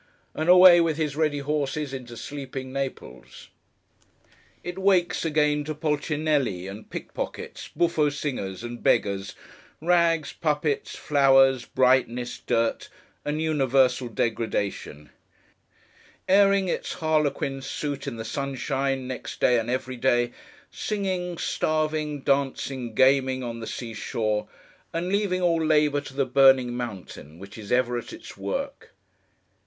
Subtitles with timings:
[0.33, 3.49] And away with his ready horses, into sleeping Naples!
[4.63, 9.35] It wakes again to Policinelli and pickpockets, buffo singers and beggars,
[9.79, 12.89] rags, puppets, flowers, brightness, dirt,
[13.23, 15.11] and universal degradation;
[16.27, 20.31] airing its Harlequin suit in the sunshine, next day and every day;
[20.71, 24.47] singing, starving, dancing, gaming, on the sea shore;
[24.93, 28.95] and leaving all labour to the burning mountain, which is ever at its work.